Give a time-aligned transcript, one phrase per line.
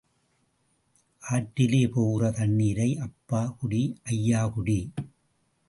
[1.21, 3.83] ஆற்றிலே போகிற தண்ணீரை அப்பா குடி,
[4.03, 4.79] ஐயா குடி.